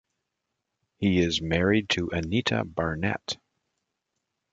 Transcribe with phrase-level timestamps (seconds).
[0.97, 3.37] He is married to Anita Barnett.